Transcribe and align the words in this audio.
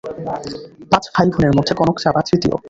পাঁচ 0.91 1.03
ভাই 1.13 1.27
বোনের 1.33 1.53
মধ্যে 1.57 1.73
কনক 1.75 1.97
চাঁপা 2.03 2.21
তৃতীয়। 2.27 2.55